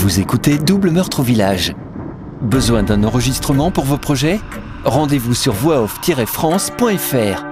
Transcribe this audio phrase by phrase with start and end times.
[0.00, 1.74] Vous écoutez Double Meurtre au Village.
[2.40, 4.40] Besoin d'un enregistrement pour vos projets?
[4.82, 7.44] Rendez-vous sur voixoff-france.fr.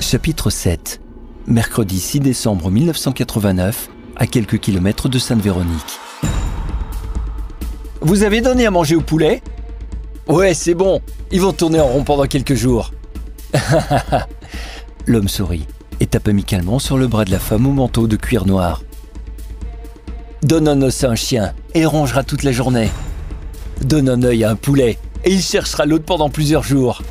[0.00, 1.02] Chapitre 7
[1.46, 6.00] Mercredi 6 décembre 1989, à quelques kilomètres de Sainte-Véronique.
[8.00, 9.42] Vous avez donné à manger au poulet?
[10.28, 11.00] Ouais, c'est bon.
[11.30, 12.92] Ils vont tourner en rond pendant quelques jours.
[15.06, 15.66] L'homme sourit
[16.00, 18.82] et tape amicalement sur le bras de la femme au manteau de cuir noir.
[20.42, 22.90] Donne un os à un chien et il rongera toute la journée.
[23.82, 27.02] Donne un œil à un poulet et il cherchera l'autre pendant plusieurs jours.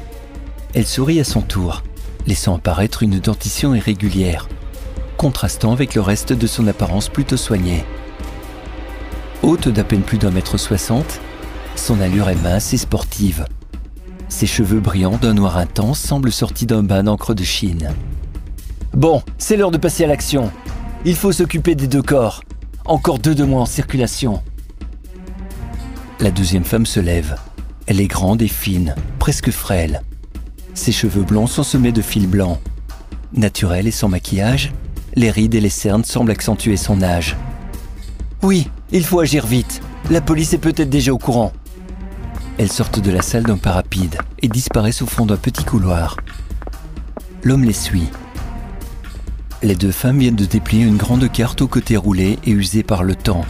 [0.73, 1.83] Elle sourit à son tour
[2.27, 4.47] laissant apparaître une dentition irrégulière,
[5.17, 7.83] contrastant avec le reste de son apparence plutôt soignée.
[9.43, 11.21] Haute d'à peine plus d'un mètre soixante,
[11.75, 13.45] son allure est mince et sportive.
[14.29, 17.91] Ses cheveux brillants d'un noir intense semblent sortis d'un bain d'encre de Chine.
[18.93, 20.51] Bon, c'est l'heure de passer à l'action.
[21.05, 22.41] Il faut s'occuper des deux corps.
[22.85, 24.41] Encore deux de moins en circulation.
[26.19, 27.35] La deuxième femme se lève.
[27.87, 30.01] Elle est grande et fine, presque frêle.
[30.73, 32.59] Ses cheveux blonds sont semés de fils blancs.
[33.33, 34.71] Naturelle et sans maquillage,
[35.15, 37.35] les rides et les cernes semblent accentuer son âge.
[38.41, 39.81] Oui, il faut agir vite.
[40.09, 41.51] La police est peut-être déjà au courant.
[42.57, 46.15] Elles sortent de la salle d'un pas rapide et disparaissent au fond d'un petit couloir.
[47.43, 48.07] L'homme les suit.
[49.61, 53.03] Les deux femmes viennent de déplier une grande carte au côté roulé et usée par
[53.03, 53.45] le temps,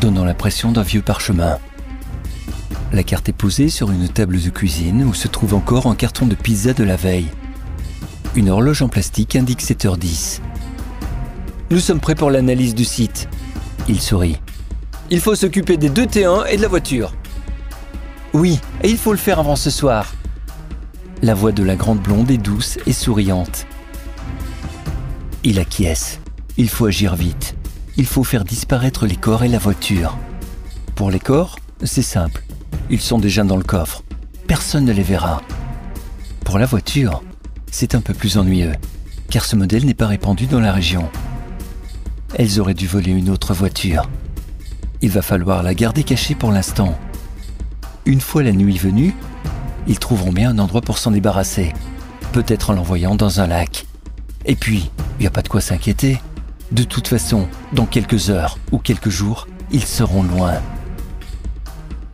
[0.00, 1.58] donnant l'impression d'un vieux parchemin.
[2.92, 6.26] La carte est posée sur une table de cuisine où se trouve encore un carton
[6.26, 7.28] de pizza de la veille.
[8.34, 10.40] Une horloge en plastique indique 7h10.
[11.70, 13.26] Nous sommes prêts pour l'analyse du site.
[13.88, 14.36] Il sourit.
[15.10, 17.14] Il faut s'occuper des deux T1 et de la voiture.
[18.32, 20.14] Oui, et il faut le faire avant ce soir.
[21.22, 23.66] La voix de la grande blonde est douce et souriante.
[25.42, 26.20] Il acquiesce.
[26.56, 27.56] Il faut agir vite.
[27.96, 30.16] Il faut faire disparaître les corps et la voiture.
[30.94, 32.44] Pour les corps, c'est simple.
[32.88, 34.02] Ils sont déjà dans le coffre.
[34.46, 35.42] Personne ne les verra.
[36.44, 37.22] Pour la voiture,
[37.70, 38.74] c'est un peu plus ennuyeux,
[39.28, 41.08] car ce modèle n'est pas répandu dans la région.
[42.34, 44.08] Elles auraient dû voler une autre voiture.
[45.02, 46.98] Il va falloir la garder cachée pour l'instant.
[48.06, 49.14] Une fois la nuit venue,
[49.86, 51.72] ils trouveront bien un endroit pour s'en débarrasser,
[52.32, 53.86] peut-être en l'envoyant dans un lac.
[54.46, 56.20] Et puis, il n'y a pas de quoi s'inquiéter.
[56.72, 60.54] De toute façon, dans quelques heures ou quelques jours, ils seront loin.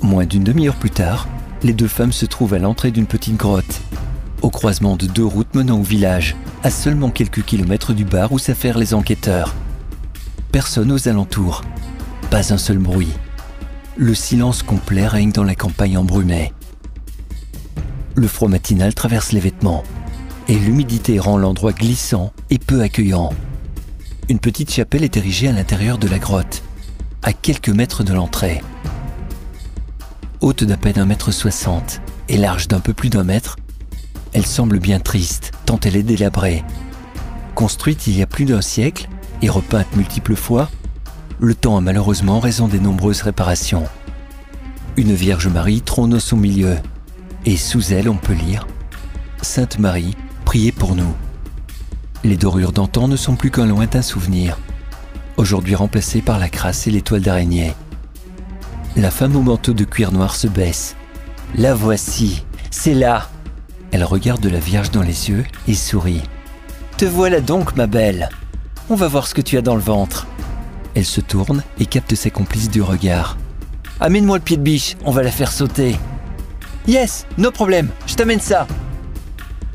[0.03, 1.29] Moins d'une demi-heure plus tard,
[1.63, 3.81] les deux femmes se trouvent à l'entrée d'une petite grotte,
[4.43, 8.39] au croisement de deux routes menant au village, à seulement quelques kilomètres du bar où
[8.39, 9.55] s'affairent les enquêteurs.
[10.53, 11.63] Personne aux alentours,
[12.31, 13.13] pas un seul bruit.
[13.99, 16.53] Le silence complet règne dans la campagne embrumée.
[18.15, 19.85] Le froid matinal traverse les vêtements
[20.49, 23.33] et l'humidité rend l'endroit glissant et peu accueillant.
[24.29, 26.63] Une petite chapelle est érigée à l'intérieur de la grotte,
[27.23, 28.61] à quelques mètres de l'entrée.
[30.43, 33.57] Haute d'à peine un mètre soixante et large d'un peu plus d'un mètre,
[34.35, 36.63] elle semble bien triste tant elle est délabrée.
[37.55, 39.09] Construite il y a plus d'un siècle
[39.41, 40.69] et repeinte multiples fois,
[41.39, 43.85] le temps a malheureusement raison des nombreuses réparations.
[44.97, 46.77] Une Vierge Marie trône au son milieu,
[47.45, 48.67] et sous elle on peut lire
[49.43, 51.15] Sainte Marie, priez pour nous.
[52.25, 54.59] Les dorures d'antan ne sont plus qu'un lointain souvenir,
[55.37, 57.75] aujourd'hui remplacées par la crasse et l'étoile d'araignée.
[58.97, 60.97] La femme au manteau de cuir noir se baisse.
[61.55, 63.29] La voici, c'est là.
[63.93, 66.23] Elle regarde la Vierge dans les yeux et sourit.
[66.97, 68.31] Te voilà donc, ma belle.
[68.89, 70.27] On va voir ce que tu as dans le ventre.
[70.97, 73.37] Elle se tourne et capte ses complices du regard.
[74.01, 75.95] Amène-moi le pied de biche, on va la faire sauter.
[76.89, 78.67] Yes, no problème, je t'amène ça.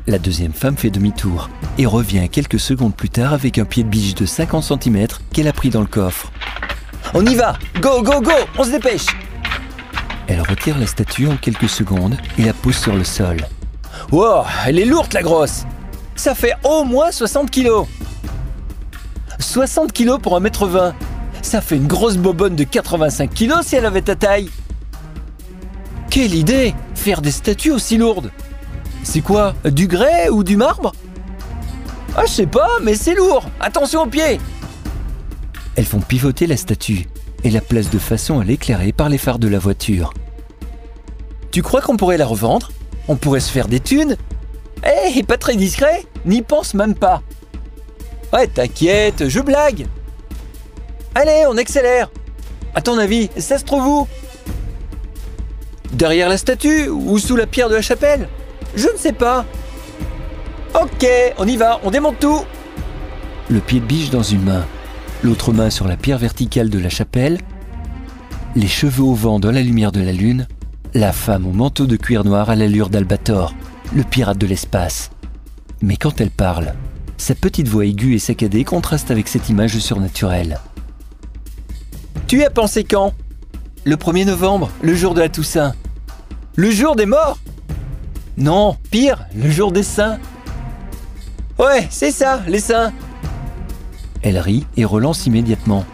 [0.08, 3.88] La deuxième femme fait demi-tour et revient quelques secondes plus tard avec un pied de
[3.88, 6.32] biche de 50 cm qu'elle a pris dans le coffre.
[7.14, 9.06] On y va Go, go, go On se dépêche
[10.26, 13.46] Elle retire la statue en quelques secondes et la pousse sur le sol.
[14.10, 15.66] Wow, elle est lourde la grosse
[16.16, 17.86] Ça fait au moins 60 kilos
[19.38, 20.94] 60 kilos pour 1m20
[21.42, 24.48] Ça fait une grosse bobonne de 85 kilos si elle avait ta taille.
[26.08, 28.30] Quelle idée Faire des statues aussi lourdes.
[29.02, 30.92] C'est quoi Du grès ou du marbre?
[32.16, 33.48] Ah je sais pas, mais c'est lourd.
[33.60, 34.38] Attention aux pieds.
[35.74, 37.08] Elles font pivoter la statue
[37.44, 40.14] et la placent de façon à l'éclairer par les phares de la voiture.
[41.50, 42.70] Tu crois qu'on pourrait la revendre?
[43.08, 44.16] On pourrait se faire des thunes?
[44.84, 47.22] Eh, pas très discret N'y pense même pas.
[48.32, 49.86] Ouais, t'inquiète, je blague
[51.14, 52.10] Allez, on accélère
[52.74, 54.08] À ton avis, ça se trouve où?
[55.92, 58.28] Derrière la statue ou sous la pierre de la chapelle?
[58.74, 59.44] Je ne sais pas.
[60.74, 61.06] Ok,
[61.36, 62.44] on y va, on démonte tout.
[63.50, 64.64] Le pied de biche dans une main,
[65.22, 67.38] l'autre main sur la pierre verticale de la chapelle,
[68.56, 70.48] les cheveux au vent dans la lumière de la lune,
[70.94, 73.54] la femme au manteau de cuir noir à l'allure d'Albator,
[73.94, 75.10] le pirate de l'espace.
[75.82, 76.72] Mais quand elle parle,
[77.18, 80.58] sa petite voix aiguë et saccadée contraste avec cette image surnaturelle.
[82.32, 83.12] Tu as pensé quand?
[83.84, 85.74] Le 1er novembre, le jour de la Toussaint.
[86.56, 87.36] Le jour des morts?
[88.38, 90.18] Non, pire, le jour des saints.
[91.58, 92.94] Ouais, c'est ça, les saints.
[94.22, 95.84] Elle rit et relance immédiatement.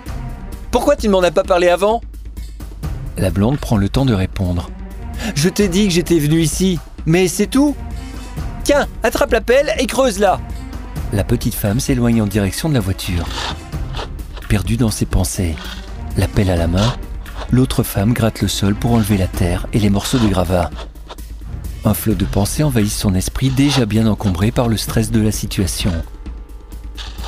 [0.71, 2.03] Pourquoi tu ne m'en as pas parlé avant?
[3.17, 4.71] La blonde prend le temps de répondre.
[5.35, 7.75] Je t'ai dit que j'étais venu ici, mais c'est tout.
[8.63, 10.39] Tiens, attrape la pelle et creuse-la.
[11.13, 13.27] La petite femme s'éloigne en direction de la voiture.
[14.49, 15.57] Perdue dans ses pensées,
[16.19, 16.97] la pelle à la main,
[17.53, 20.69] l'autre femme gratte le sol pour enlever la terre et les morceaux de gravat.
[21.85, 25.31] Un flot de pensées envahit son esprit déjà bien encombré par le stress de la
[25.31, 25.93] situation.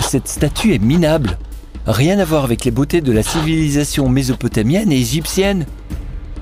[0.01, 1.39] Cette statue est minable.
[1.87, 5.67] Rien à voir avec les beautés de la civilisation mésopotamienne et égyptienne.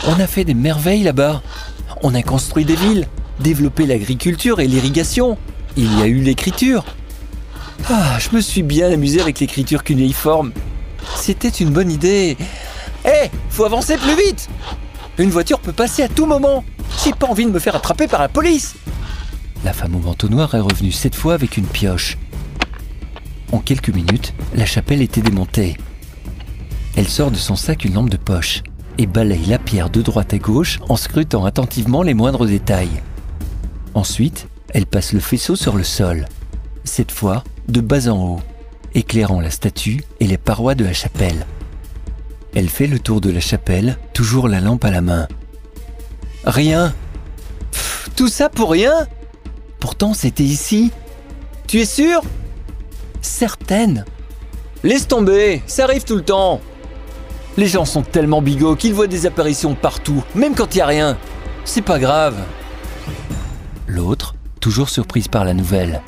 [0.07, 1.43] On a fait des merveilles là-bas.
[2.03, 3.07] On a construit des villes,
[3.41, 5.37] développé l'agriculture et l'irrigation.
[5.77, 6.87] Il y a eu l'écriture.
[7.91, 10.53] Ah, je me suis bien amusé avec l'écriture cunéiforme.
[11.17, 12.37] C'était une bonne idée.
[13.05, 14.49] Hé, faut avancer plus vite
[15.19, 16.65] Une voiture peut passer à tout moment.
[17.05, 18.75] J'ai pas envie de me faire attraper par la police.
[19.65, 22.17] La femme au manteau noir est revenue cette fois avec une pioche.
[23.53, 25.77] En quelques minutes, la chapelle était démontée.
[26.97, 28.63] Elle sort de son sac une lampe de poche
[28.99, 33.03] et balaye la pierre de droite à gauche en scrutant attentivement les moindres détails.
[33.95, 36.27] Ensuite, elle passe le faisceau sur le sol,
[36.85, 38.41] cette fois de bas en haut,
[38.95, 41.47] éclairant la statue et les parois de la chapelle.
[42.55, 45.29] Elle fait le tour de la chapelle, toujours la lampe à la main.
[46.45, 46.95] Rien.
[48.17, 49.07] tout ça pour rien
[49.81, 50.91] Pourtant, c'était ici.
[51.67, 52.23] Tu es sûr?
[53.21, 54.05] Certaine.
[54.83, 56.61] Laisse tomber, ça arrive tout le temps.
[57.57, 60.87] Les gens sont tellement bigots qu'ils voient des apparitions partout, même quand il n'y a
[60.87, 61.19] rien.
[61.65, 62.37] C'est pas grave.
[63.87, 66.03] L'autre, toujours surprise par la nouvelle.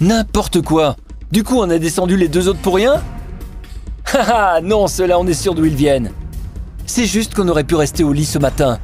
[0.00, 0.96] N'importe quoi
[1.32, 3.02] Du coup, on a descendu les deux autres pour rien
[4.12, 6.12] Haha, non, ceux-là, on est sûr d'où ils viennent.
[6.86, 8.78] C'est juste qu'on aurait pu rester au lit ce matin.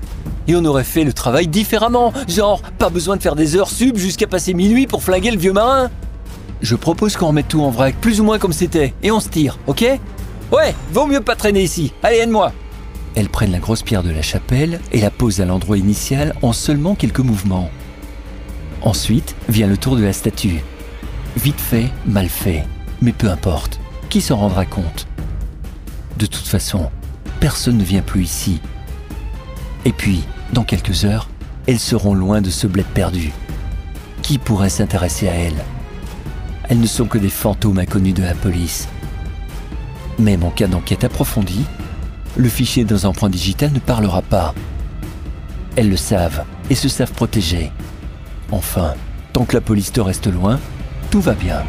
[0.48, 2.12] Et on aurait fait le travail différemment.
[2.26, 5.52] Genre, pas besoin de faire des heures sub jusqu'à passer minuit pour flinguer le vieux
[5.52, 5.88] marin.
[6.60, 9.28] Je propose qu'on remette tout en vrac, plus ou moins comme c'était, et on se
[9.28, 9.84] tire, ok?
[10.52, 11.92] Ouais, vaut mieux pas traîner ici.
[12.02, 12.52] Allez, aide-moi.
[13.14, 16.52] Elles prennent la grosse pierre de la chapelle et la posent à l'endroit initial en
[16.52, 17.70] seulement quelques mouvements.
[18.82, 20.62] Ensuite vient le tour de la statue.
[21.36, 22.64] Vite fait, mal fait,
[23.00, 23.80] mais peu importe,
[24.10, 25.06] qui s'en rendra compte?
[26.18, 26.90] De toute façon,
[27.40, 28.60] personne ne vient plus ici.
[29.84, 31.28] Et puis, dans quelques heures,
[31.66, 33.32] elles seront loin de ce bled perdu.
[34.20, 35.64] Qui pourrait s'intéresser à elles?
[36.68, 38.86] Elles ne sont que des fantômes inconnus de la police.
[40.18, 41.64] Même en cas d'enquête approfondie,
[42.36, 44.54] le fichier dans un point digital ne parlera pas.
[45.76, 47.72] Elles le savent et se savent protéger.
[48.50, 48.94] Enfin,
[49.32, 50.60] tant que la police te reste loin,
[51.12, 51.62] tout va bien.